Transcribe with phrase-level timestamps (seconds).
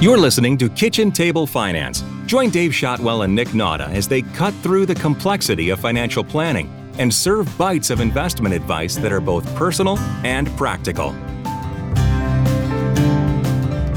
[0.00, 2.04] You're listening to Kitchen Table Finance.
[2.26, 6.70] Join Dave Shotwell and Nick Nauta as they cut through the complexity of financial planning
[6.98, 11.12] and serve bites of investment advice that are both personal and practical.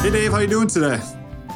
[0.02, 1.00] Hey Dave, how you doing today?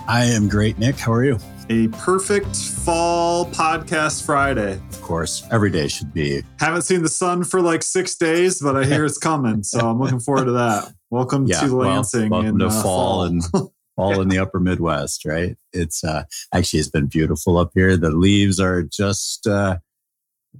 [0.08, 0.98] I am great, Nick.
[0.98, 1.38] How are you?
[1.70, 4.73] A perfect fall podcast Friday.
[4.89, 6.42] Of course, every day should be.
[6.60, 10.00] Haven't seen the sun for like six days, but I hear it's coming, so I'm
[10.00, 10.92] looking forward to that.
[11.10, 13.23] Welcome Yeah, to well, Lansing welcome in to uh, fall fall.
[13.23, 13.42] and
[14.02, 15.58] fall in the upper Midwest, right?
[15.73, 16.23] It's uh,
[16.54, 17.96] actually it's been beautiful up here.
[17.98, 19.78] The leaves are just uh,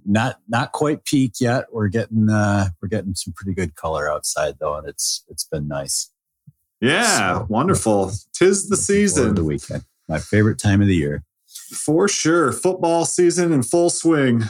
[0.05, 1.66] not not quite peak yet.
[1.72, 5.68] We're getting uh, we're getting some pretty good color outside though, and it's it's been
[5.68, 6.09] nice.
[6.80, 8.12] yeah, So- wonderful.
[8.34, 9.85] Tis the Looking forward to season the weekend.
[10.08, 11.23] My favorite time of the year.
[11.73, 12.52] for sure.
[12.52, 14.44] Football season in full swing.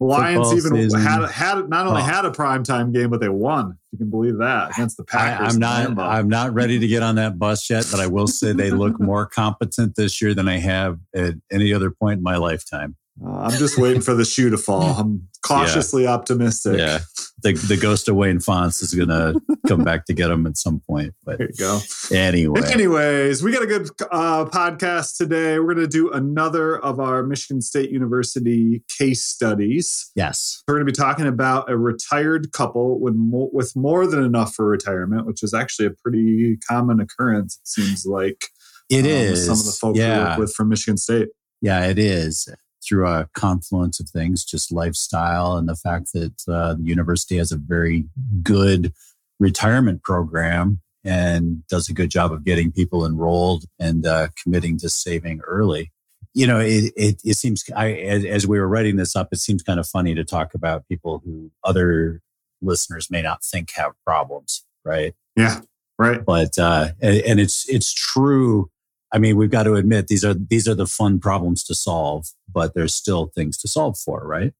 [0.00, 1.00] Lions even season.
[1.00, 2.04] had had not only Oh.
[2.04, 3.72] had a primetime game, but they won.
[3.92, 5.54] If you can believe that against the I, Packers.
[5.54, 5.88] I'm not.
[5.88, 6.08] Lambeau.
[6.08, 9.00] I'm not ready to get on that bus yet, but I will say they look
[9.00, 12.96] more competent this year than I have at any other point in my lifetime.
[13.24, 14.82] Uh, I'm just waiting for the shoe to fall.
[14.82, 16.78] I'm cautiously optimistic.
[16.78, 16.98] Yeah,
[17.42, 19.34] the the ghost of Wayne Fontes is gonna
[19.66, 21.14] come back to get him at some point.
[21.24, 21.80] But There you go.
[22.12, 25.58] anyway, Anyways, we got a good uh, podcast today.
[25.58, 30.10] We're going to do another of our Michigan State University case studies.
[30.14, 34.22] yes, We're going to be talking about a retired couple with more, with more than
[34.22, 37.58] enough for retirement, which is actually a pretty common occurrence.
[37.62, 38.46] It seems like
[38.90, 39.44] it um, is.
[39.46, 41.28] some of the folks we work with from Michigan State.
[41.60, 42.48] yeah, it is.
[42.88, 47.52] Through a confluence of things, just lifestyle and the fact that uh, the university has
[47.52, 48.06] a very
[48.42, 48.94] good
[49.38, 54.88] retirement program and does a good job of getting people enrolled and uh, committing to
[54.88, 55.92] saving early.
[56.34, 59.38] You know, it, it, it seems, I, as, as we were writing this up, it
[59.38, 62.22] seems kind of funny to talk about people who other
[62.62, 65.14] listeners may not think have problems, right?
[65.36, 65.60] Yeah,
[65.98, 66.24] right.
[66.24, 68.70] but uh, and, and it's it's true.
[69.12, 72.26] I mean, we've got to admit these are these are the fun problems to solve,
[72.52, 74.52] but there's still things to solve for, right?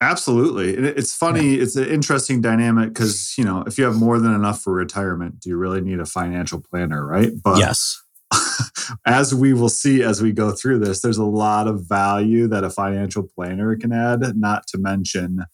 [0.00, 0.76] Absolutely.
[0.76, 1.54] And it's funny.
[1.54, 5.40] It's an interesting dynamic because, you know, if you have more than enough for retirement,
[5.40, 7.30] do you really need a financial planner, right?
[7.42, 8.02] But yes,
[9.06, 12.64] as we will see as we go through this, there's a lot of value that
[12.64, 15.44] a financial planner can add, not to mention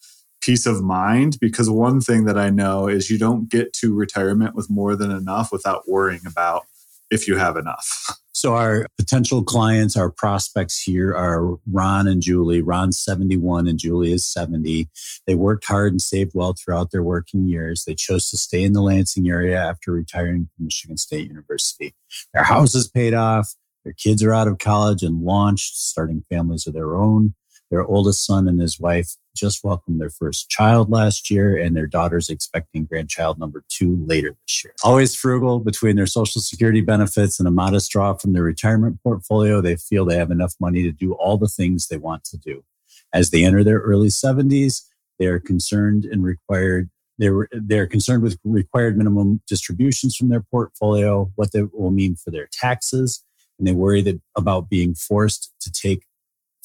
[0.40, 1.38] peace of mind.
[1.40, 5.10] Because one thing that I know is you don't get to retirement with more than
[5.10, 6.66] enough without worrying about
[7.10, 8.16] if you have enough.
[8.32, 12.62] So our potential clients, our prospects here are Ron and Julie.
[12.62, 14.88] Ron's 71 and Julie is 70.
[15.26, 17.84] They worked hard and saved well throughout their working years.
[17.84, 21.92] They chose to stay in the Lansing area after retiring from Michigan State University.
[22.32, 23.52] Their house is paid off.
[23.84, 27.34] Their kids are out of college and launched, starting families of their own.
[27.70, 31.86] Their oldest son and his wife just welcomed their first child last year, and their
[31.86, 34.74] daughter's expecting grandchild number two later this year.
[34.82, 39.60] Always frugal between their Social Security benefits and a modest draw from their retirement portfolio,
[39.60, 42.64] they feel they have enough money to do all the things they want to do.
[43.12, 44.82] As they enter their early 70s,
[45.18, 46.90] they are concerned and required.
[47.18, 52.30] They're, they're concerned with required minimum distributions from their portfolio, what that will mean for
[52.30, 53.22] their taxes,
[53.58, 56.04] and they worry that about being forced to take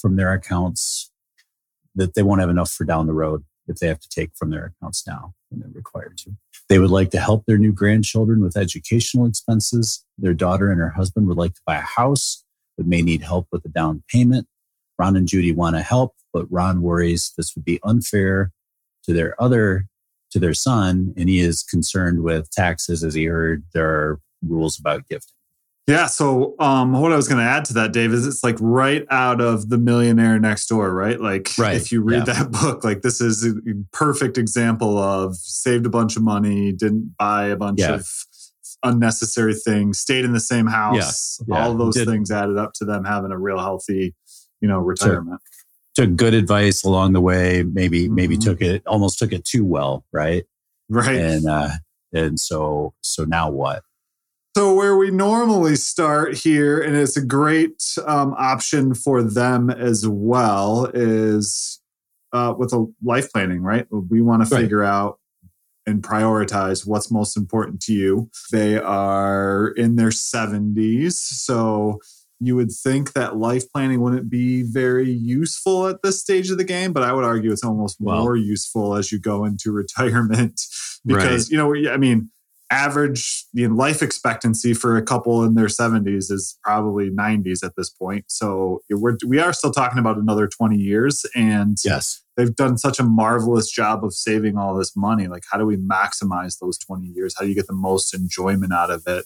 [0.05, 1.09] from their accounts
[1.95, 4.51] that they won't have enough for down the road if they have to take from
[4.51, 6.29] their accounts now when they're required to.
[6.69, 10.05] They would like to help their new grandchildren with educational expenses.
[10.19, 12.43] Their daughter and her husband would like to buy a house,
[12.77, 14.45] but may need help with the down payment.
[14.99, 18.51] Ron and Judy want to help, but Ron worries this would be unfair
[19.05, 19.87] to their other,
[20.29, 24.77] to their son, and he is concerned with taxes as he heard there are rules
[24.77, 25.33] about gifting.
[25.87, 26.07] Yeah.
[26.07, 29.05] So, um, what I was going to add to that, Dave, is it's like right
[29.11, 31.19] out of the Millionaire Next Door, right?
[31.21, 32.33] Like, Right, if you read yeah.
[32.33, 33.53] that book, like this is a
[33.91, 37.95] perfect example of saved a bunch of money, didn't buy a bunch Yeah.
[37.95, 38.07] of
[38.83, 41.39] unnecessary things, stayed in the same house.
[41.47, 41.63] Yeah.
[41.65, 44.15] All those Did- things added up to them having a real healthy,
[44.61, 45.39] you know, retirement.
[45.95, 47.63] Took good advice along the way.
[47.63, 48.43] Maybe, maybe Mhm.
[48.43, 50.45] took it almost took it too well, right?
[50.89, 51.15] Right.
[51.15, 51.69] And uh,
[52.11, 53.81] and so so now what?
[54.57, 60.07] So, where we normally start here, and it's a great um, option for them as
[60.07, 61.81] well, is
[62.31, 63.85] uh, with a life planning, right?
[63.91, 64.61] We want to Right.
[64.61, 65.19] figure out
[65.85, 68.29] and prioritize what's most important to you.
[68.53, 71.11] They are in their 70s.
[71.15, 71.99] So,
[72.39, 76.63] you would think that life planning wouldn't be very useful at this stage of the
[76.63, 80.61] game, but I would argue it's almost Well- more useful as you go into retirement
[81.05, 82.29] because, you know, I mean,
[82.71, 87.75] average you know, life expectancy for a couple in their 70s is probably 90s at
[87.75, 88.25] this point.
[88.27, 91.25] So we're, we are still talking about another 20 years.
[91.35, 92.21] And Yes.
[92.35, 95.27] they've done such a marvelous job of saving all this money.
[95.27, 97.35] Like, how do we maximize those 20 years?
[97.37, 99.25] How do you get the most enjoyment out of it?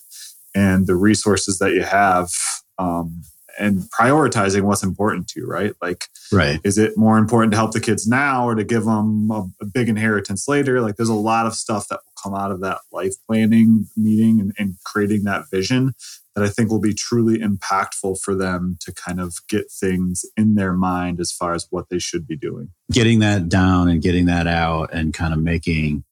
[0.56, 2.30] and the resources that you have
[2.78, 3.24] um,
[3.60, 5.74] and prioritizing what's important to you, right?
[5.82, 6.60] Like, right.
[6.64, 9.66] is it more important to help the kids now or to give them a, a,
[9.66, 10.80] big inheritance later?
[10.80, 14.54] Like, there's a lot of stuff that come out of that life planning meeting and,
[14.58, 15.94] and creating that vision
[16.36, 20.56] that I think will be truly impactful for them to kind of get things in
[20.56, 22.70] their mind as far as what they should be doing.
[22.92, 26.04] Getting that down and getting that out and kind of making,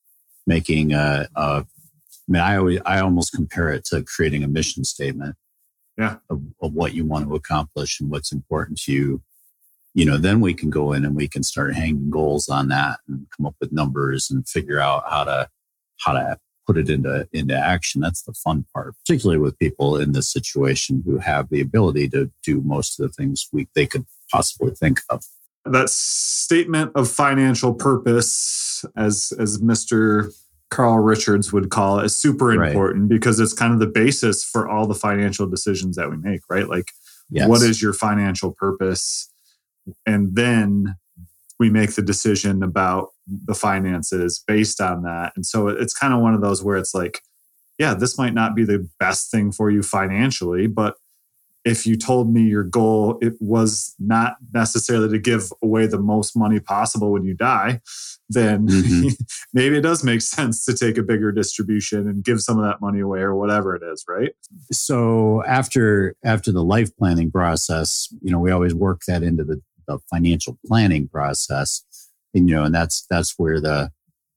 [0.46, 1.66] making a, a
[2.30, 5.36] I mean, I always, I almost compare it to creating a mission statement
[5.98, 6.18] yeah.
[6.30, 9.22] of, of what you want to accomplish and what's important to you
[9.98, 13.00] you know then we can go in and we can start hanging goals on that
[13.08, 15.50] and come up with numbers and figure out how to
[16.00, 20.12] how to put it into into action that's the fun part particularly with people in
[20.12, 24.06] this situation who have the ability to do most of the things we they could
[24.32, 25.24] possibly think of
[25.66, 30.34] that statement of financial purpose as as mr
[30.70, 33.10] Carl Richards would call it is super important right.
[33.10, 36.68] because it's kind of the basis for all the financial decisions that we make, right?
[36.68, 36.92] Like,
[37.30, 37.48] yes.
[37.48, 39.32] what is your financial purpose?
[40.06, 40.96] And then
[41.58, 45.34] we make the decision about the finances based on that.
[45.36, 47.22] And so it's kind of one of those where it's like,
[47.78, 50.96] yeah, this might not be the best thing for you financially, but
[51.68, 56.36] if you told me your goal it was not necessarily to give away the most
[56.36, 57.82] money possible when you die
[58.30, 59.08] then mm-hmm.
[59.54, 62.80] maybe it does make sense to take a bigger distribution and give some of that
[62.82, 64.32] money away or whatever it is right
[64.72, 69.62] so after after the life planning process you know we always work that into the,
[69.88, 71.84] the financial planning process
[72.38, 73.92] and you know and that's that's where the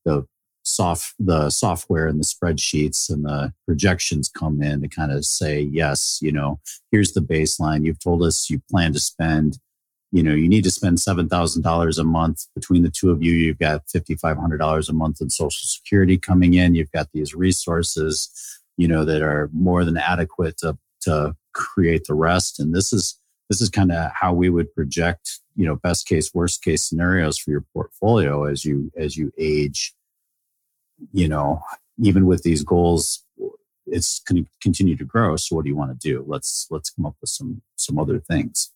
[0.05, 0.26] the
[0.62, 5.61] soft the software and the spreadsheets and the projections come in to kind of say
[5.61, 6.61] yes you know
[6.91, 7.85] here's the baseline.
[7.85, 9.58] You've told us you plan to spend
[10.12, 12.47] you know you need to spend $7000 a month.
[12.55, 16.75] Between the two of you you've got $5500 a month in social security coming in.
[16.75, 18.31] You've got these resources
[18.76, 22.61] you know that are more than adequate to to create the rest.
[22.61, 23.19] And this is
[23.50, 27.37] this is kind of how we would project you know best case worst case scenarios
[27.37, 29.94] for your portfolio as you as you age
[31.12, 31.62] you know,
[32.02, 33.25] even with these goals,
[33.87, 35.37] it's going to continue to grow.
[35.37, 36.25] So what do you want to do?
[36.26, 38.73] Let's let's come up with some some other things.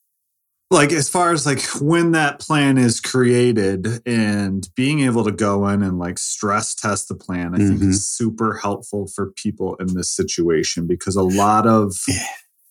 [0.70, 5.68] Like as far as like when that plan is created and being able to go
[5.68, 7.68] in and like stress test the plan, I mm-hmm.
[7.68, 11.94] think is super helpful for people in this situation because a lot of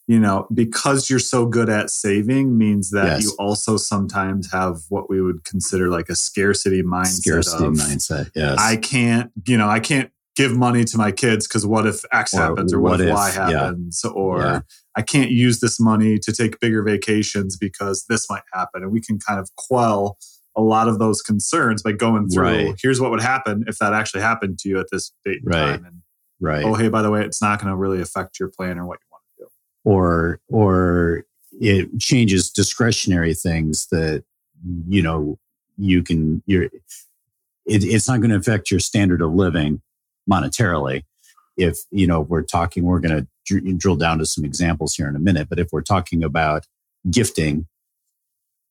[0.08, 3.24] you know, because you're so good at saving means that yes.
[3.24, 7.22] you also sometimes have what we would consider like a scarcity mindset.
[7.22, 8.58] Scarcity of, mindset, yes.
[8.60, 12.34] I can't, you know, I can't give money to my kids because what if X
[12.34, 14.02] or happens or what, what if, Y happens?
[14.04, 14.12] Yeah.
[14.12, 14.60] Or yeah.
[14.96, 18.84] I can't use this money to take bigger vacations because this might happen.
[18.84, 20.18] And we can kind of quell
[20.56, 22.76] a lot of those concerns by going through right.
[22.82, 25.66] here's what would happen if that actually happened to you at this date and right.
[25.78, 25.86] time.
[25.86, 26.02] And
[26.42, 26.64] right.
[26.64, 29.00] oh, hey, by the way, it's not going to really affect your plan or what
[29.02, 29.13] you
[29.84, 31.26] or or
[31.60, 34.24] it changes discretionary things that
[34.88, 35.38] you know
[35.78, 39.82] you can you're it, it's not going to affect your standard of living
[40.30, 41.04] monetarily.
[41.58, 45.08] If you know we're talking we're going to dr- drill down to some examples here
[45.08, 46.66] in a minute but if we're talking about
[47.10, 47.68] gifting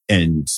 [0.09, 0.49] and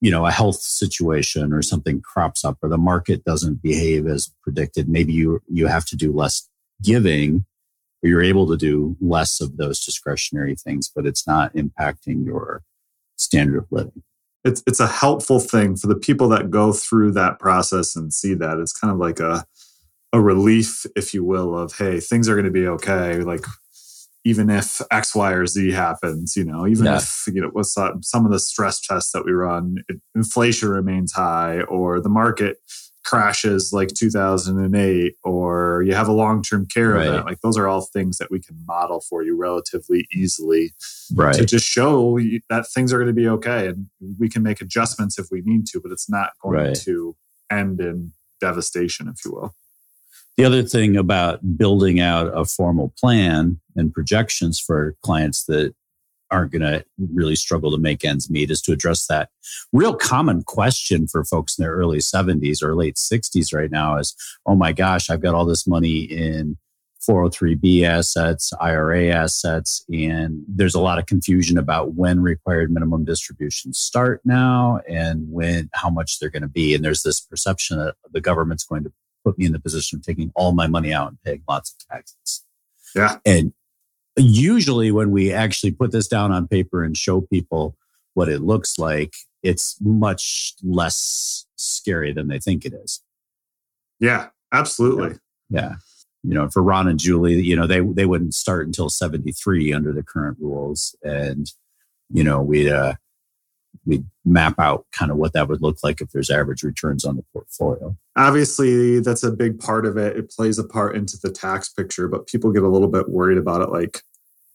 [0.00, 4.32] you know a health situation or something crops up or the market doesn't behave as
[4.42, 6.48] predicted maybe you you have to do less
[6.82, 7.46] giving
[8.02, 12.62] you're able to do less of those discretionary things, but it's not impacting your
[13.16, 14.02] standard of living.
[14.44, 18.34] It's it's a helpful thing for the people that go through that process and see
[18.34, 18.58] that.
[18.58, 19.44] It's kind of like a
[20.12, 23.18] a relief, if you will, of hey, things are going to be okay.
[23.20, 23.44] Like
[24.24, 26.96] even if X, Y, or Z happens, you know, even yeah.
[26.96, 30.68] if you know what's that, some of the stress tests that we run, it, inflation
[30.68, 32.58] remains high, or the market
[33.06, 37.06] crashes like 2008 or you have a long-term care right.
[37.06, 40.74] event like those are all things that we can model for you relatively easily
[41.14, 41.36] right.
[41.36, 42.18] to just show
[42.50, 43.86] that things are going to be okay and
[44.18, 46.76] we can make adjustments if we need to but it's not going right.
[46.76, 47.14] to
[47.50, 49.54] end in devastation if you will
[50.36, 55.74] the other thing about building out a formal plan and projections for clients that
[56.30, 59.30] aren't going to really struggle to make ends meet is to address that
[59.72, 64.14] real common question for folks in their early 70s or late 60s right now is
[64.46, 66.56] oh my gosh i've got all this money in
[67.08, 73.78] 403b assets ira assets and there's a lot of confusion about when required minimum distributions
[73.78, 76.74] start now and when how much they're going to be.
[76.74, 78.92] And there's this perception that the government's going to
[79.24, 81.88] put me in the position of taking all my money out and paying lots of
[81.88, 82.44] taxes.
[82.94, 83.18] Yeah.
[83.24, 83.52] And
[84.16, 87.76] usually when we actually put this down on paper and show people
[88.14, 93.02] what it looks like, it's much less scary than they think it is.
[94.00, 95.18] Yeah, absolutely.
[95.50, 95.76] Yeah.
[96.22, 99.92] you know, for Ron and Julie, you know, they they wouldn't start until 73 under
[99.92, 100.96] the current rules.
[101.02, 101.50] And,
[102.10, 102.94] you know, we'd uh
[103.86, 107.16] we'd map out kind of what that would look like if there's average returns on
[107.16, 107.96] the portfolio.
[108.16, 110.16] Obviously, that's a big part of it.
[110.16, 113.38] It plays a part into the tax picture, but people get a little bit worried
[113.38, 114.02] about it like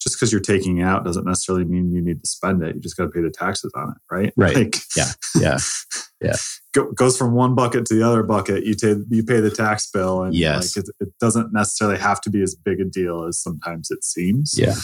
[0.02, 2.76] just because you're taking out doesn't necessarily mean you need to spend it.
[2.76, 4.34] You just got to pay the taxes on it, right?
[4.36, 4.56] Right.
[4.56, 5.12] Like, yeah.
[5.40, 5.58] Yeah.
[6.20, 6.36] Yeah.
[6.74, 8.66] Go, goes from one bucket to the other bucket.
[8.66, 10.78] You take you pay the tax bill, and yes.
[10.78, 14.06] like it, it doesn't necessarily have to be as big a deal as sometimes it
[14.06, 14.58] seems.
[14.58, 14.76] Yeah.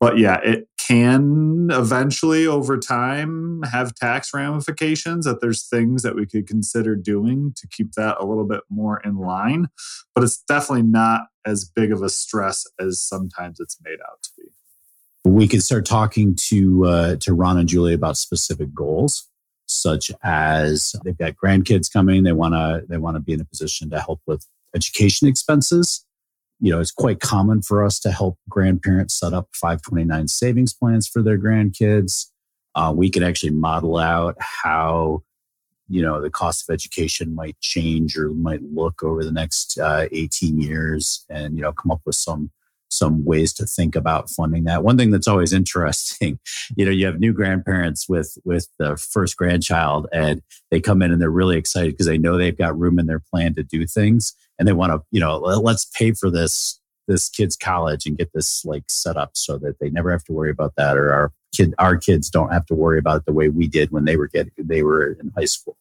[0.00, 6.24] But yeah, it can eventually over time have tax ramifications that there's things that we
[6.24, 9.68] could consider doing to keep that a little bit more in line.
[10.14, 14.30] But it's definitely not as big of a stress as sometimes it's made out to
[14.38, 14.50] be
[15.24, 19.28] we can start talking to uh, to Ron and Julie about specific goals,
[19.66, 22.22] such as they've got grandkids coming.
[22.22, 26.04] They want to they want to be in a position to help with education expenses.
[26.60, 31.08] You know, it's quite common for us to help grandparents set up 529 savings plans
[31.08, 32.26] for their grandkids.
[32.74, 35.22] Uh, we can actually model out how
[35.88, 40.06] you know the cost of education might change or might look over the next uh,
[40.12, 42.50] 18 years and you know come up with some
[43.00, 44.84] some ways to think about funding that.
[44.84, 46.38] One thing that's always interesting,
[46.76, 51.10] you know, you have new grandparents with with the first grandchild, and they come in
[51.10, 53.86] and they're really excited because they know they've got room in their plan to do
[53.86, 56.78] things, and they want to, you know, let's pay for this
[57.08, 60.32] this kid's college and get this like set up so that they never have to
[60.32, 63.32] worry about that, or our kid our kids don't have to worry about it the
[63.32, 65.76] way we did when they were getting they were in high school,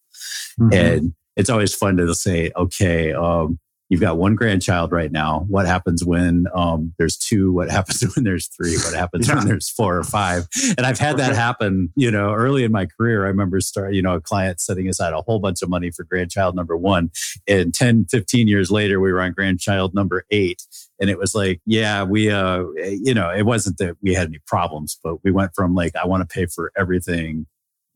[0.60, 0.74] mm-hmm.
[0.74, 3.14] and it's always fun to say, okay.
[3.14, 5.46] Um, you've got one grandchild right now.
[5.50, 7.52] What happens when um, there's two?
[7.52, 8.78] What happens when there's three?
[8.78, 9.36] What happens yeah.
[9.36, 10.48] when there's four or five?
[10.78, 13.26] And I've had that happen, you know, early in my career.
[13.26, 16.04] I remember start, you know, a client setting aside a whole bunch of money for
[16.04, 17.10] grandchild number one.
[17.48, 20.62] And 10, 15 years later, we were on grandchild number eight.
[21.02, 24.40] And it was like, yeah, we, uh, you know, it wasn't that we had any
[24.46, 27.48] problems, but we went from like, I want to pay for everything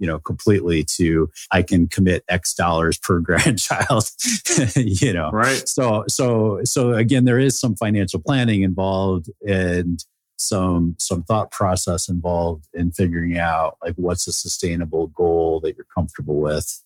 [0.04, 4.10] you know, completely to I can commit X dollars per grandchild,
[4.76, 5.32] you know.
[5.32, 5.66] Right.
[5.66, 10.04] So so so again, there is some financial planning involved and
[10.36, 15.88] some some thought process involved in figuring out like what's a sustainable goal that you're
[15.96, 16.84] comfortable with.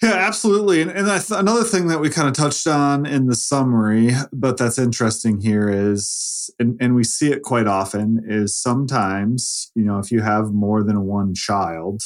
[0.00, 0.80] Yeah, absolutely.
[0.80, 4.56] And, and th- another thing that we kind of touched on in the summary, but
[4.56, 9.98] that's interesting here is, and, and we see it quite often, is sometimes, you know,
[9.98, 12.00] if you have more than one child,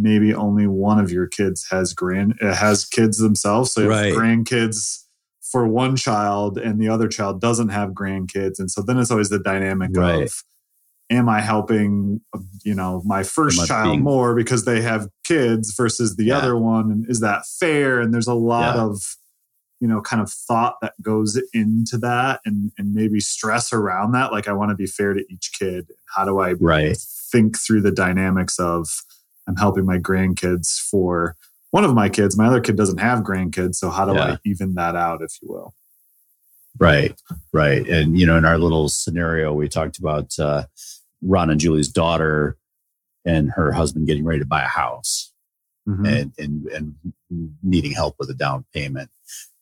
[0.00, 4.06] maybe only one of your kids has grand uh, has kids themselves so you right.
[4.06, 5.04] have grandkids
[5.42, 9.30] for one child and the other child doesn't have grandkids and so then it's always
[9.30, 10.24] the dynamic right.
[10.24, 10.44] of
[11.10, 12.20] am i helping
[12.64, 16.38] you know my first child more because they have kids versus the yeah.
[16.38, 18.82] other one and is that fair and there's a lot yeah.
[18.82, 19.16] of
[19.80, 24.30] you know kind of thought that goes into that and and maybe stress around that
[24.30, 26.96] like i want to be fair to each kid how do i right.
[26.96, 29.02] think through the dynamics of
[29.46, 31.36] I'm helping my grandkids for
[31.70, 32.36] one of my kids.
[32.36, 33.76] My other kid doesn't have grandkids.
[33.76, 34.32] So how do yeah.
[34.32, 35.74] I even that out, if you will?
[36.78, 37.20] Right,
[37.52, 37.86] right.
[37.88, 40.64] And, you know, in our little scenario, we talked about uh,
[41.22, 42.56] Ron and Julie's daughter
[43.24, 45.32] and her husband getting ready to buy a house
[45.88, 46.06] mm-hmm.
[46.06, 46.94] and, and, and
[47.62, 49.10] needing help with a down payment.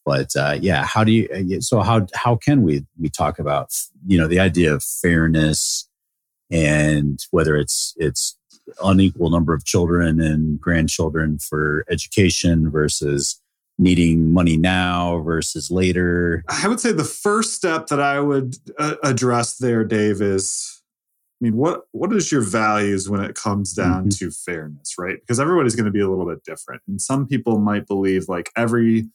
[0.09, 1.29] But uh, yeah, how do you?
[1.29, 3.75] Uh, so how how can we we talk about
[4.07, 5.87] you know the idea of fairness
[6.51, 8.38] and whether it's it's
[8.83, 13.41] unequal number of children and grandchildren for education versus
[13.79, 16.45] needing money now versus later?
[16.49, 20.79] I would say the first step that I would uh, address there, Dave, is
[21.41, 24.27] I mean, what what is your values when it comes down mm-hmm.
[24.27, 25.21] to fairness, right?
[25.21, 28.51] Because everybody's going to be a little bit different, and some people might believe like
[28.57, 29.09] every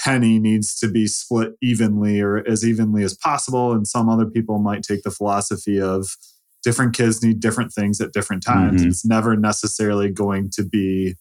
[0.00, 4.58] penny needs to be split evenly or as evenly as possible, and some other people
[4.58, 6.16] might take the philosophy of
[6.62, 8.80] different kids need different things at different times.
[8.80, 8.90] Mm-hmm.
[8.90, 11.14] It's never necessarily going to be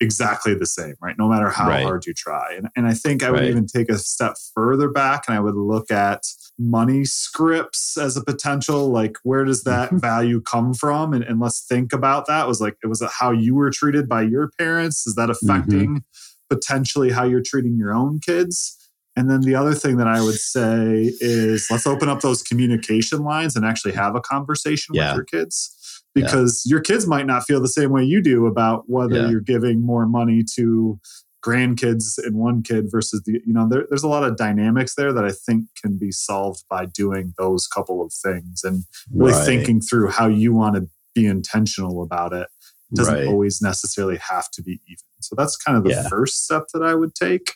[0.00, 1.16] exactly the same, right?
[1.18, 1.82] No matter how right.
[1.82, 2.54] hard you try.
[2.56, 3.48] And, and I think I would right.
[3.48, 6.22] even take a step further back and I would look at
[6.58, 11.12] money scripts as a potential, like where does that value come from?
[11.12, 12.46] And, and, let's think about that.
[12.46, 15.06] Was like, it was how you were treated by your parents?
[15.06, 15.50] Is that mm-hmm.
[15.50, 16.54] affecting mm-hmm.
[16.54, 18.78] potentially how you're treating your own kids?
[19.16, 23.22] And then the other thing that I would say is let's open up those communication
[23.22, 25.10] lines and actually have a conversation yeah.
[25.10, 26.70] with your kids because yeah.
[26.70, 29.28] your kids might not feel the same way you do about whether yeah.
[29.28, 30.98] you're giving more money to
[31.44, 35.12] grandkids and one kid versus the you know there, there's a lot of dynamics there
[35.12, 39.44] that i think can be solved by doing those couple of things and really right.
[39.44, 42.48] thinking through how you want to be intentional about it
[42.94, 43.26] doesn't right.
[43.26, 46.94] always necessarily have to be even so that's kind of the first step that i
[46.94, 47.52] would take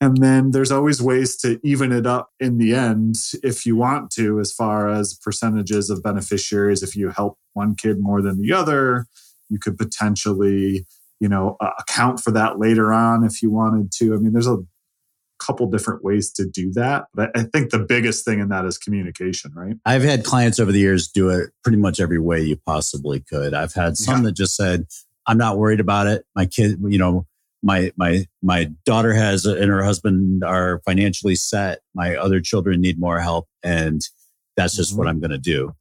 [0.00, 4.10] And then there's always ways to even it up in the end if you want
[4.12, 6.82] to, as far as percentages of beneficiaries.
[6.82, 9.06] If you help one kid more than the other,
[9.50, 10.86] you could potentially,
[11.20, 14.14] you know, uh, account for that later on if you wanted to.
[14.14, 14.58] I mean, there's a
[15.38, 17.04] couple different ways to do that.
[17.14, 19.76] But I think the biggest thing in that is communication, right?
[19.84, 23.54] I've had clients over the years do it pretty much every way you possibly could.
[23.54, 24.26] I've had some yeah.
[24.26, 24.86] that just said,
[25.26, 26.24] I'm not worried about it.
[26.34, 27.26] My kid, you know,
[27.62, 31.80] my my my daughter has and her husband are financially set.
[31.94, 34.00] My other children need more help and
[34.56, 34.98] that's just mm-hmm.
[34.98, 35.74] what i'm going to do.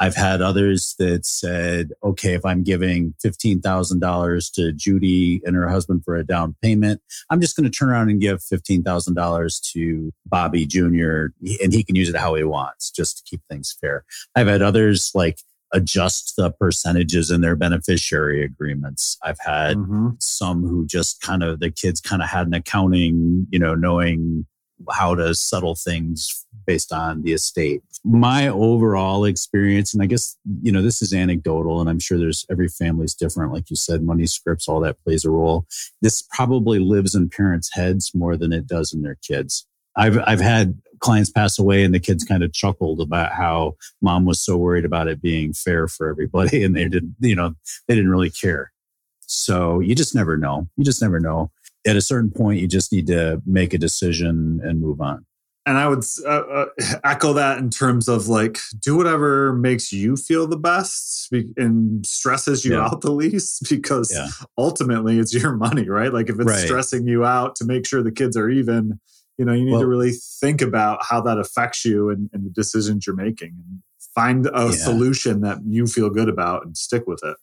[0.00, 6.04] I've had others that said okay if i'm giving $15000 to judy and her husband
[6.04, 10.66] for a down payment i'm just going to turn around and give $15000 to bobby
[10.66, 11.26] jr
[11.60, 14.04] and he can use it how he wants just to keep things fair.
[14.34, 15.40] I've had others like
[15.72, 19.18] adjust the percentages in their beneficiary agreements.
[19.22, 20.10] I've had mm-hmm.
[20.20, 24.46] some who just kind of the kids kind of had an accounting, you know, knowing
[24.92, 27.82] how to settle things based on the estate.
[28.04, 32.46] My overall experience, and I guess, you know, this is anecdotal, and I'm sure there's
[32.50, 33.52] every family's different.
[33.52, 35.66] Like you said, money scripts, all that plays a role.
[36.00, 39.66] This probably lives in parents' heads more than it does in their kids.
[39.98, 44.24] I've I've had clients pass away and the kids kind of chuckled about how mom
[44.24, 47.54] was so worried about it being fair for everybody and they didn't you know
[47.86, 48.72] they didn't really care
[49.20, 51.50] so you just never know you just never know
[51.86, 55.24] at a certain point you just need to make a decision and move on
[55.66, 56.66] and i would uh, uh,
[57.04, 62.64] echo that in terms of like do whatever makes you feel the best and stresses
[62.64, 62.86] you yeah.
[62.86, 64.28] out the least because yeah.
[64.56, 66.58] ultimately it's your money right like if it's right.
[66.58, 68.98] stressing you out to make sure the kids are even
[69.38, 72.44] you know you need well, to really think about how that affects you and, and
[72.44, 73.82] the decisions you're making and
[74.14, 74.70] find a yeah.
[74.70, 77.36] solution that you feel good about and stick with it.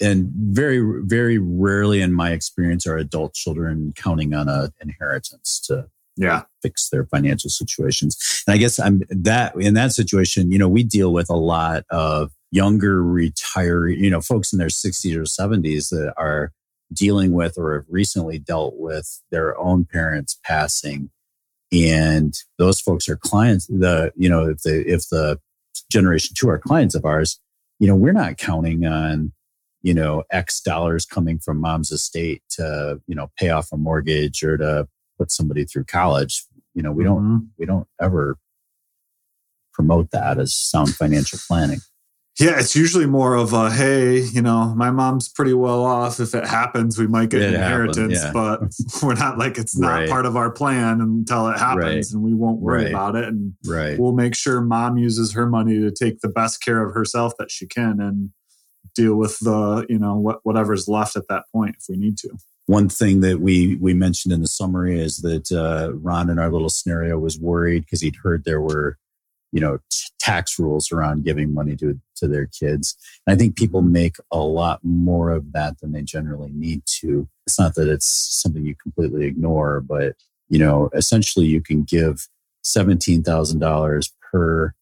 [0.00, 5.88] And very very rarely in my experience are adult children counting on a inheritance to
[6.16, 6.42] yeah.
[6.62, 8.44] fix their financial situations.
[8.46, 11.84] And i guess i'm that in that situation you know we deal with a lot
[11.90, 16.52] of younger retiree you know folks in their 60s or 70s that are
[16.92, 21.10] dealing with or have recently dealt with their own parents passing
[21.74, 25.38] and those folks are clients the you know if the if the
[25.90, 27.40] generation two are clients of ours
[27.80, 29.32] you know we're not counting on
[29.82, 34.42] you know x dollars coming from mom's estate to you know pay off a mortgage
[34.42, 34.86] or to
[35.18, 37.14] put somebody through college you know we mm-hmm.
[37.14, 38.36] don't we don't ever
[39.72, 41.80] promote that as sound financial planning
[42.38, 46.18] yeah, it's usually more of a hey, you know, my mom's pretty well off.
[46.18, 48.32] If it happens, we might get it inheritance, yeah.
[48.32, 48.60] but
[49.02, 50.08] we're not like it's not right.
[50.08, 52.10] part of our plan until it happens, right.
[52.12, 52.90] and we won't worry right.
[52.90, 53.28] about it.
[53.28, 53.54] And
[53.98, 57.52] we'll make sure mom uses her money to take the best care of herself that
[57.52, 58.30] she can, and
[58.96, 62.30] deal with the you know what whatever's left at that point if we need to.
[62.66, 66.50] One thing that we we mentioned in the summary is that uh, Ron in our
[66.50, 68.98] little scenario was worried because he'd heard there were
[69.54, 72.96] you know t- tax rules around giving money to to their kids.
[73.26, 77.28] And i think people make a lot more of that than they generally need to.
[77.46, 78.06] It's not that it's
[78.42, 80.16] something you completely ignore but
[80.48, 82.28] you know essentially you can give
[82.64, 84.74] $17000 per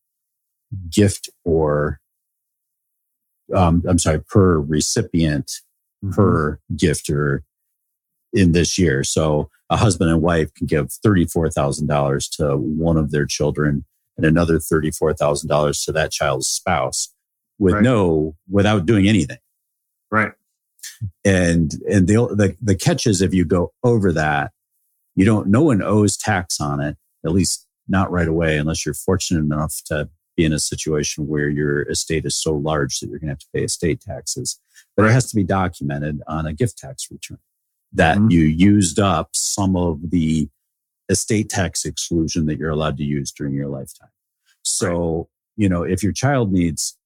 [0.88, 2.00] gift or
[3.54, 5.50] um, i'm sorry per recipient
[6.02, 6.12] mm-hmm.
[6.14, 7.40] per gifter
[8.32, 9.04] in this year.
[9.04, 13.84] So a husband and wife can give $34000 to one of their children
[14.22, 17.12] and another $34,000 to that child's spouse
[17.58, 17.82] with right.
[17.82, 19.38] no, without doing anything.
[20.10, 20.32] Right.
[21.24, 24.52] And, and the, the, the catch is if you go over that,
[25.14, 28.94] you don't, no one owes tax on it, at least not right away, unless you're
[28.94, 33.18] fortunate enough to be in a situation where your estate is so large that you're
[33.18, 34.58] going to have to pay estate taxes.
[34.96, 35.10] But right.
[35.10, 37.38] it has to be documented on a gift tax return
[37.92, 38.30] that mm-hmm.
[38.30, 40.48] you used up some of the
[41.12, 44.10] estate tax exclusion that you're allowed to use during your lifetime.
[44.62, 45.26] So, right.
[45.56, 46.98] you know, if your child needs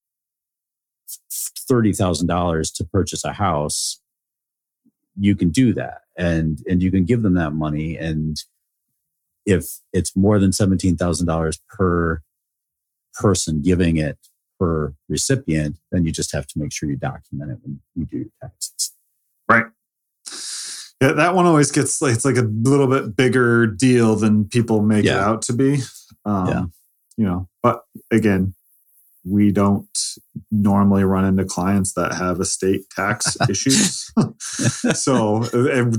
[1.71, 4.01] $30,000 to purchase a house,
[5.19, 8.43] you can do that and and you can give them that money and
[9.47, 12.21] if it's more than $17,000 per
[13.15, 14.19] person giving it
[14.59, 18.17] per recipient, then you just have to make sure you document it when you do
[18.19, 18.93] your taxes.
[21.01, 24.81] Yeah, that one always gets like it's like a little bit bigger deal than people
[24.81, 25.17] make yeah.
[25.17, 25.79] it out to be.
[26.25, 26.65] Um, yeah.
[27.19, 28.55] You know, but again,
[29.27, 29.89] we don't
[30.51, 34.11] normally run into clients that have estate tax issues.
[34.95, 35.41] so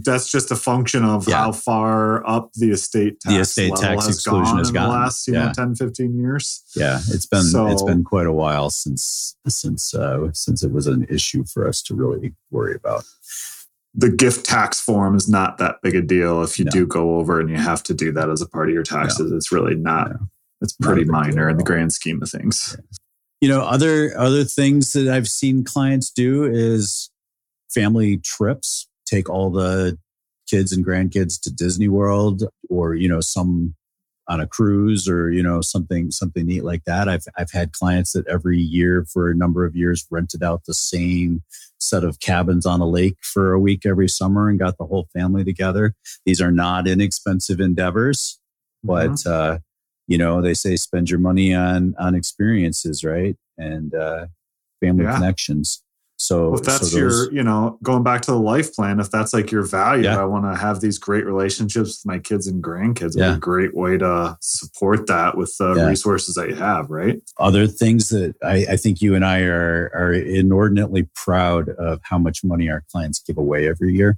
[0.04, 1.36] that's just a function of yeah.
[1.36, 5.28] how far up the estate tax the estate tax exclusion has gone in the last
[5.28, 5.48] you yeah.
[5.48, 6.64] know 10 15 years.
[6.76, 10.88] Yeah, it's been so, it's been quite a while since since uh, since it was
[10.88, 13.04] an issue for us to really worry about.
[13.98, 16.72] The gift tax form is not that big a deal if you no.
[16.72, 19.32] do go over and you have to do that as a part of your taxes.
[19.32, 19.36] No.
[19.36, 20.12] It's really not.
[20.12, 20.18] No.
[20.62, 22.78] It's pretty minor in the grand scheme of things.
[23.42, 27.12] You know, other other things that I've seen clients do is
[27.74, 28.88] family trips.
[29.06, 29.98] Take all the
[30.48, 33.76] kids and grandkids to Disney World, or you know, some
[34.28, 38.12] on a cruise or you know something something neat like that i've i've had clients
[38.12, 41.42] that every year for a number of years rented out the same
[41.80, 45.08] set of cabins on a lake for a week every summer and got the whole
[45.14, 45.94] family together
[46.26, 48.40] these are not inexpensive endeavors
[48.84, 49.32] but mm-hmm.
[49.32, 49.58] uh
[50.08, 54.26] you know they say spend your money on on experiences right and uh
[54.82, 55.14] family yeah.
[55.14, 55.84] connections
[56.18, 59.12] so if that's so those, your, you know, going back to the life plan, if
[59.12, 60.20] that's like your value, yeah.
[60.20, 63.16] I want to have these great relationships with my kids and grandkids.
[63.16, 63.36] Yeah.
[63.36, 65.86] a great way to support that with the yeah.
[65.86, 67.22] resources that you have, right?
[67.38, 72.18] Other things that I, I think you and I are are inordinately proud of how
[72.18, 74.18] much money our clients give away every year.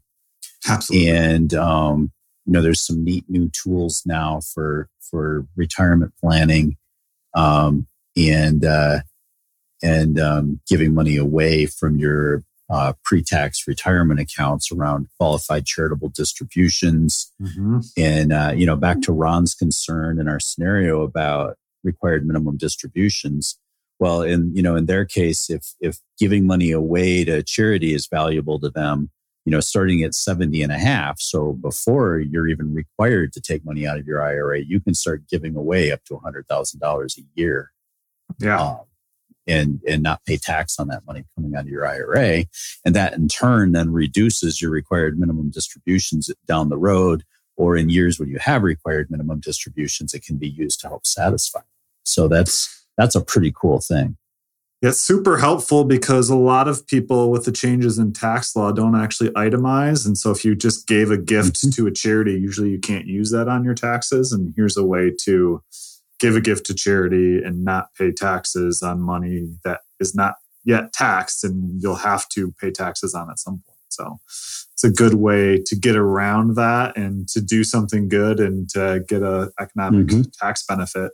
[0.69, 1.09] Absolutely.
[1.09, 2.12] And um,
[2.45, 6.77] you know, there's some neat new tools now for for retirement planning.
[7.35, 8.99] Um, and uh,
[9.81, 17.31] and um, giving money away from your uh, pre-tax retirement accounts around qualified charitable distributions.
[17.41, 17.79] Mm-hmm.
[17.97, 23.57] And uh, you know, back to Ron's concern in our scenario about required minimum distributions.
[23.99, 28.07] Well, in you know, in their case, if if giving money away to charity is
[28.07, 29.09] valuable to them,
[29.45, 31.19] you know, starting at 70 and a half.
[31.19, 35.27] So before you're even required to take money out of your IRA, you can start
[35.27, 37.71] giving away up to $100,000 a year.
[38.39, 38.61] Yeah.
[38.61, 38.79] Um,
[39.47, 42.45] and and not pay tax on that money coming out of your IRA,
[42.86, 47.23] and that in turn then reduces your required minimum distributions down the road,
[47.58, 51.06] or in years when you have required minimum distributions, it can be used to help
[51.06, 51.62] satisfy.
[52.04, 54.17] So that's that's a pretty cool thing.
[54.82, 58.95] It's super helpful because a lot of people with the changes in tax law don't
[58.95, 60.06] actually itemize.
[60.06, 61.71] And so if you just gave a gift mm-hmm.
[61.71, 64.32] to a charity, usually you can't use that on your taxes.
[64.32, 65.62] And here's a way to
[66.19, 70.93] give a gift to charity and not pay taxes on money that is not yet
[70.93, 73.77] taxed and you'll have to pay taxes on at some point.
[73.89, 74.19] So
[74.73, 79.03] it's a good way to get around that and to do something good and to
[79.08, 80.21] get a economic mm-hmm.
[80.39, 81.12] tax benefit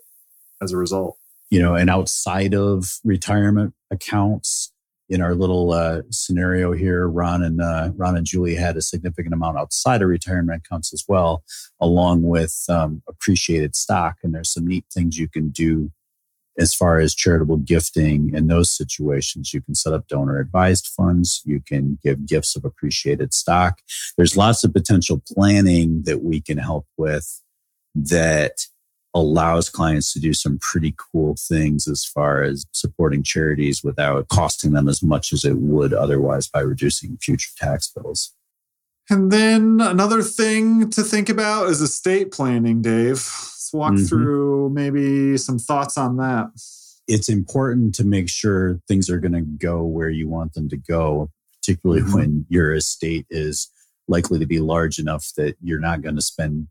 [0.62, 1.18] as a result.
[1.50, 4.72] You know, and outside of retirement accounts,
[5.10, 9.34] in our little uh, scenario here, Ron and uh, Ron and Julie had a significant
[9.34, 11.44] amount outside of retirement accounts as well,
[11.80, 14.18] along with um, appreciated stock.
[14.24, 15.92] And there's some neat things you can do
[16.58, 19.54] as far as charitable gifting in those situations.
[19.54, 21.42] You can set up donor advised funds.
[21.46, 23.82] You can give gifts of appreciated stock.
[24.18, 27.42] There's lots of potential planning that we can help with
[27.94, 28.66] that
[29.16, 34.74] allows clients to do some pretty cool things as far as supporting charities without costing
[34.74, 38.34] them as much as it would otherwise by reducing future tax bills.
[39.10, 43.12] And then another thing to think about is estate planning, Dave.
[43.12, 44.06] Let's walk mm-hmm.
[44.06, 46.50] through maybe some thoughts on that.
[47.08, 50.78] It's important to make sure things are going to go where you want them to
[50.78, 51.30] go,
[51.62, 52.14] particularly mm-hmm.
[52.14, 53.72] when your estate is
[54.08, 56.68] likely to be large enough that you're not going to spend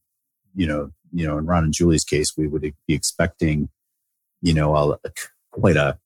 [0.54, 3.68] you know, you know, in Ron and Julie's case, we would be expecting,
[4.42, 5.10] you know, a, a,
[5.50, 5.98] quite a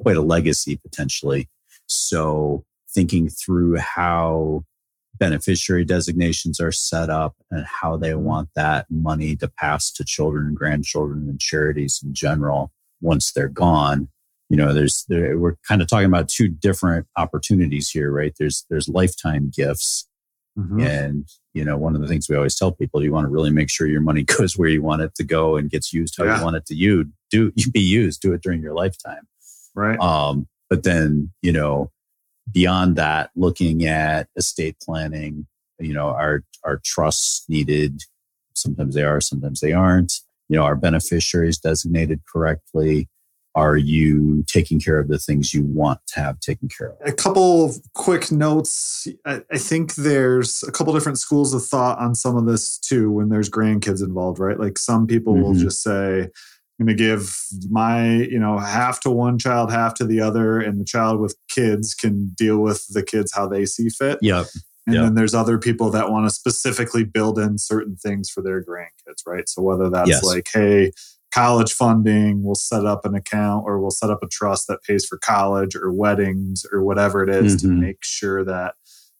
[0.00, 1.48] quite a legacy potentially.
[1.86, 4.64] So thinking through how
[5.18, 8.24] beneficiary designations are set up and how they mm-hmm.
[8.24, 12.70] want that money to pass to children and grandchildren and charities in general
[13.00, 14.08] once they're gone
[14.48, 18.64] you know there's there, we're kind of talking about two different opportunities here right there's
[18.70, 20.06] there's lifetime gifts
[20.58, 20.80] Mm-hmm.
[20.80, 23.50] And, you know, one of the things we always tell people, you want to really
[23.50, 26.24] make sure your money goes where you want it to go and gets used how
[26.24, 26.38] yeah.
[26.38, 29.26] you want it to you do you be used, do it during your lifetime.
[29.74, 29.98] Right.
[30.00, 31.90] Um, but then, you know,
[32.50, 35.46] beyond that, looking at estate planning,
[35.78, 38.02] you know, our our trusts needed,
[38.54, 40.12] sometimes they are, sometimes they aren't.
[40.48, 43.08] You know, our beneficiaries designated correctly
[43.56, 46.96] are you taking care of the things you want to have taken care of?
[47.06, 49.08] A couple of quick notes.
[49.24, 53.10] I, I, think there's a couple different schools of thought on some of this too
[53.10, 54.60] when there's grandkids involved, right?
[54.60, 55.42] Like some people mm-hmm.
[55.42, 56.28] will just say,
[56.78, 57.34] I'm going to give
[57.70, 61.34] my, you know, half to one child, half to the other, and the child with
[61.48, 64.18] kids can deal with the kids how they see fit.
[64.20, 64.46] Yep.
[64.86, 65.04] And yep.
[65.04, 69.26] then there's other people that want to specifically build in certain things for their grandkids,
[69.26, 69.48] right?
[69.48, 70.22] So whether that's yes.
[70.24, 70.92] like, hey,
[71.36, 75.04] college funding, we'll set up an account or we'll set up a trust that pays
[75.04, 77.68] for college or weddings or whatever it is mm-hmm.
[77.68, 78.74] to make sure that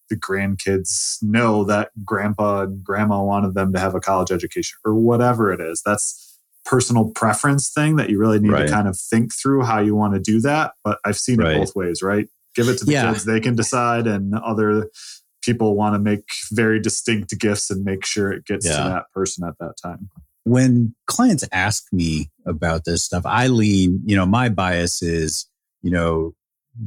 [0.09, 4.95] the grandkids know that grandpa and grandma wanted them to have a college education or
[4.95, 5.83] whatever it is.
[5.85, 8.67] That's personal preference thing that you really need right.
[8.67, 10.73] to kind of think through how you want to do that.
[10.83, 11.57] But I've seen right.
[11.57, 12.29] it both ways, right?
[12.55, 13.13] Give it to the yeah.
[13.13, 14.89] kids, they can decide, and other
[15.43, 18.85] people want to make very distinct gifts and make sure it gets Yeah.
[18.85, 20.09] to that person at that time.
[20.47, 25.51] When clients ask me about this stuff, I lean, you know, my bias is,
[25.83, 26.37] you know,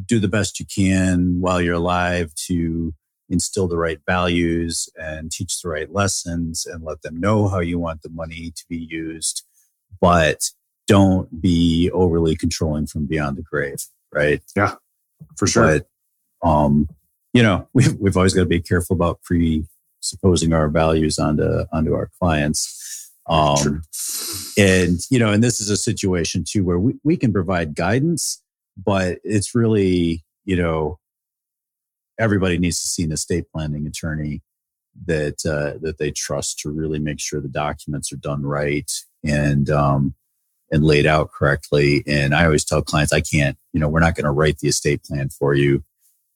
[0.05, 2.93] do the best you can while you're alive to
[3.27, 7.77] instill the right values and teach the right lessons and let them know how you
[7.77, 9.43] want the money to be used.
[9.99, 10.51] But
[10.87, 13.79] don't be overly controlling from beyond the grave,
[14.13, 14.41] right?
[14.55, 14.75] Yeah,
[15.37, 15.81] for sure.
[16.41, 16.87] But, um,
[17.33, 21.93] you know, we've, we've always got to be careful about presupposing our values onto, onto
[21.93, 22.98] our clients.
[23.29, 23.83] Um,
[24.57, 28.41] and you know and this is a situation too where we, we can provide guidance
[28.75, 30.99] but it's really you know
[32.19, 34.41] everybody needs to see an estate planning attorney
[35.05, 38.91] that uh, that they trust to really make sure the documents are done right
[39.23, 40.13] and um,
[40.71, 42.03] and laid out correctly.
[42.05, 44.67] And i always tell clients i can't you know we're not going to write the
[44.67, 45.83] estate plan for you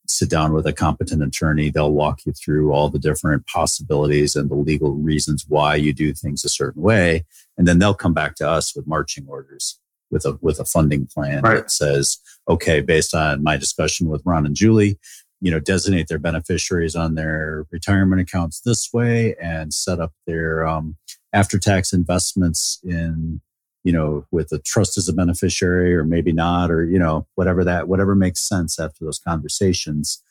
[0.07, 4.49] sit down with a competent attorney they'll walk you through all the different possibilities and
[4.49, 7.23] the legal reasons why you do things a certain way
[7.57, 9.79] and then they'll come back to us with marching orders
[10.11, 11.55] with a with a funding plan Right.
[11.55, 12.17] that says
[12.49, 14.99] okay based on my discussion with ron and julie
[15.41, 20.65] you know designate their beneficiaries on their retirement accounts this way and set up their
[20.67, 20.95] um,
[21.33, 23.41] after tax investments in
[23.83, 27.63] you know with a trust as a beneficiary or maybe not or you know whatever
[27.63, 30.21] that whatever makes sense after those conversations.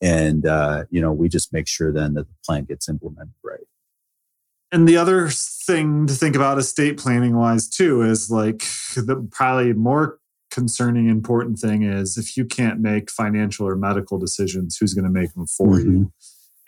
[0.00, 3.66] And uh, you know we just make sure then that the plan gets implemented right.
[4.70, 8.58] And the other thing to think about estate planning wise too is like
[8.94, 10.18] the probably more
[10.50, 15.10] concerning important thing is if you can't make financial or medical decisions, who's going to
[15.10, 16.12] make them for you?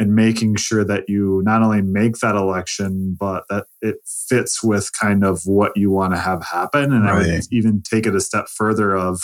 [0.01, 3.97] And making sure that you not only make that election, but that it
[4.29, 6.93] fits with kind of what you want to have happen.
[6.93, 9.21] And I would even take it a step further of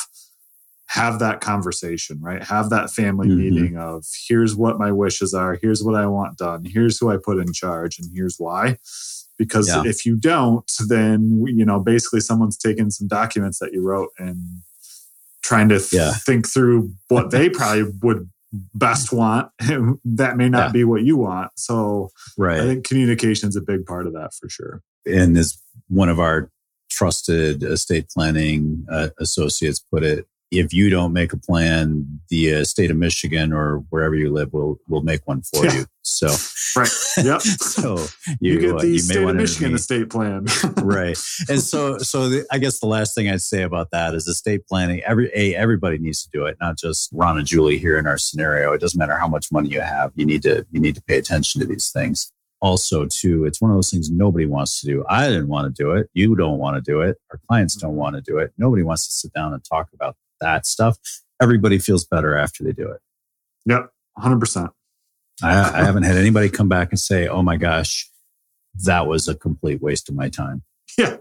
[0.89, 2.43] have that conversation, right?
[2.45, 3.37] Have that family Mhm.
[3.39, 7.17] meeting of here's what my wishes are, here's what I want done, here's who I
[7.17, 8.77] put in charge, and here's why.
[9.39, 9.83] Because Yeah.
[9.87, 14.61] if you don't, then you know basically someone's taken some documents that you wrote and
[15.43, 16.13] trying to th- Yeah.
[16.13, 19.51] think through what they probably would best want.
[20.05, 20.73] that may not Yeah.
[20.73, 21.51] be what you want.
[21.57, 24.83] So right I think communication is a big part of that for sure.
[25.05, 26.51] and as one of our
[26.91, 32.65] trusted estate planning uh, associates put it, if you don't make a plan, the uh,
[32.65, 35.75] state of Michigan or wherever you live will will make one for Yeah.
[35.79, 35.87] you.
[36.03, 36.29] So,
[36.77, 36.91] Right.
[37.19, 37.41] Yep.
[37.43, 37.97] so
[38.41, 40.47] You, you, get uh, the you state of Michigan estate plan.
[40.83, 41.19] right.
[41.49, 44.67] And so, so the, I guess the last thing I'd say about that is estate
[44.69, 45.01] planning.
[45.05, 48.19] Every a everybody needs to do it, not just Ron and Julie here in our
[48.19, 48.73] scenario.
[48.73, 50.13] It doesn't matter how much money you have.
[50.15, 52.31] You need to you need to pay attention to these things.
[52.63, 55.05] Also, too, it's one of those things nobody wants to do.
[55.11, 56.09] I didn't want to do it.
[56.15, 57.19] You don't want to do it.
[57.31, 58.53] Our clients don't want to do it.
[58.57, 60.97] Nobody wants to sit down and talk about that stuff.
[61.41, 63.01] Everybody feels better after they do it.
[63.67, 63.91] yep.
[64.19, 64.71] 100%.
[65.43, 68.09] I, I haven't had anybody come back and say, "Oh my gosh,
[68.85, 70.63] that was a complete waste of my time."
[70.97, 71.19] Yeah.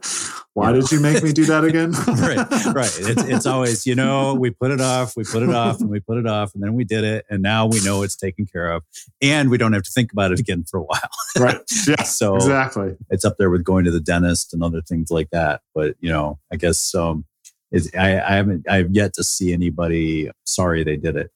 [0.54, 0.80] Why Yeah.
[0.80, 1.92] did you make me do that again?
[2.08, 2.38] right,
[2.74, 2.98] right.
[3.02, 6.00] It's, it's always, you know, we put it off, we put it off, and we
[6.00, 8.72] put it off, and then we did it, and now we know it's taken care
[8.72, 8.84] of,
[9.22, 11.10] and we don't have to think about it again for a while.
[11.38, 11.60] right.
[11.86, 12.04] Yeah.
[12.04, 12.96] So Exactly.
[13.10, 15.60] it's up there with going to the dentist and other things like that.
[15.74, 17.26] But you know, I guess um,
[17.72, 21.32] it's, I, I haven't, I've yet to see anybody sorry they did it.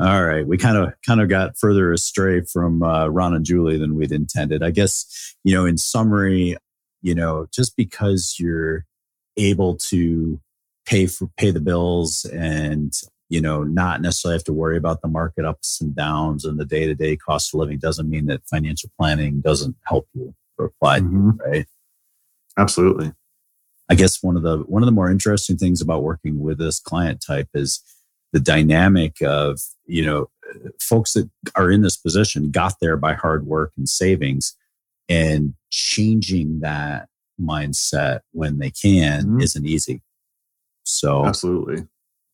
[0.00, 3.76] All right, we kind of kind of got further astray from uh, Ron and Julie
[3.76, 4.62] than we'd intended.
[4.62, 6.56] I guess you know, in summary,
[7.02, 8.84] you know, just because you're
[9.36, 10.40] able to
[10.86, 12.92] pay for pay the bills and
[13.28, 16.64] you know not necessarily have to worry about the market ups and downs and the
[16.64, 20.66] day to day cost of living doesn't mean that financial planning doesn't help you or
[20.66, 21.66] apply to you, right?
[22.58, 23.12] Absolutely.
[23.90, 26.78] I guess one of the one of the more interesting things about working with this
[26.80, 27.82] client type is
[28.32, 30.28] the dynamic of you know
[30.80, 34.56] folks that are in this position got there by hard work and savings
[35.08, 37.08] and changing that
[37.40, 39.42] mindset when they can Mhm.
[39.42, 40.02] isn't easy
[40.84, 41.86] so Absolutely.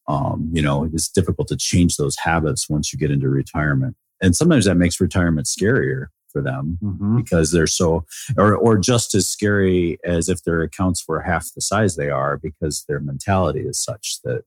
[0.09, 4.37] um, you know it's difficult to change those habits once you get into retirement and
[4.37, 8.05] sometimes that makes retirement scarier for them hmm because they're so
[8.37, 12.37] or or just as scary as if their accounts were half the size they are
[12.37, 14.43] because their mentality is such that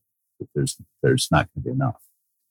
[0.56, 2.02] there's there's not going to be enough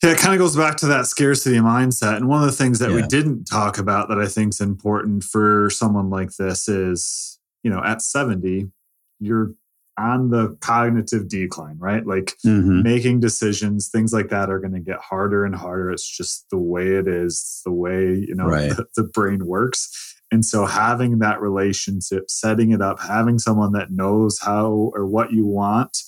[0.02, 2.16] Yeah, it kind of goes back to that scarcity mindset.
[2.16, 5.24] And one of the things that we didn't talk about that I think is important
[5.24, 8.70] for someone like this is, you know, at 70,
[9.18, 9.52] you're
[10.00, 12.06] on the cognitive decline, right?
[12.06, 12.82] Like mm-hmm.
[12.82, 15.90] making decisions, things like that are going to get harder and harder.
[15.90, 18.70] It's just the way it is, the way, you know, Right.
[18.70, 20.16] the, the brain works.
[20.32, 25.32] And so having that relationship, setting it up, having someone that knows how or what
[25.32, 25.98] you want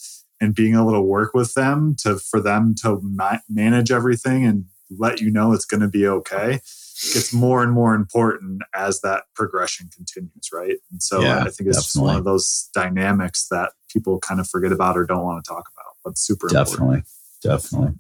[0.41, 4.65] and being able to work with them to for them to ma- manage everything and
[4.97, 6.61] let you know it's going to be okay
[7.03, 10.77] gets more and more important as that progression continues, right?
[10.91, 14.49] And so yeah, I think it's just one of those dynamics that people kind of
[14.49, 17.07] forget about or don't want to talk about, but super definitely, important.
[17.43, 17.93] definitely.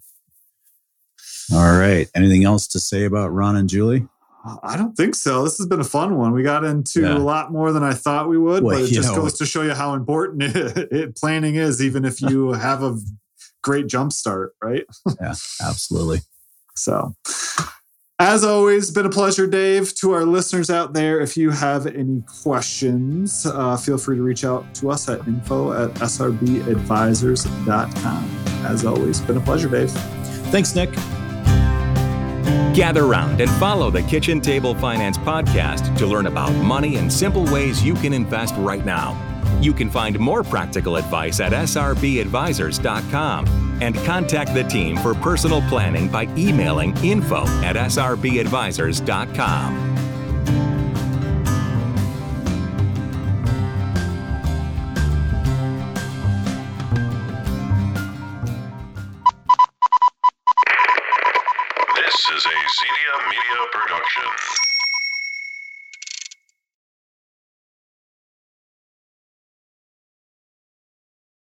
[1.53, 2.09] All right.
[2.15, 4.07] Anything else to say about Ron and Julie?
[4.45, 5.45] Uh, I don't think so.
[5.45, 6.33] This has been a fun one.
[6.33, 7.17] We got into yeah.
[7.17, 9.47] a lot more than I thought we would, well, but it just know, goes to
[9.47, 12.99] show you how important it, it, planning is, even if you have a
[13.63, 14.85] great jump start, right?
[15.21, 16.21] yeah, absolutely.
[16.75, 17.15] So,
[18.23, 19.95] as always, been a pleasure, Dave.
[19.97, 24.45] To our listeners out there, if you have any questions, uh, feel free to reach
[24.45, 28.31] out to us at info at srbadvisors.com.
[28.65, 29.91] As always, been a pleasure, Dave.
[30.51, 30.91] Thanks, Nick.
[32.75, 37.45] Gather round and follow the Kitchen Table Finance podcast to learn about money and simple
[37.47, 39.32] ways you can invest right now.
[39.63, 46.09] You can find more practical advice at srbadvisors.com and contact the team for personal planning
[46.09, 49.92] by emailing info at srbadvisors.com.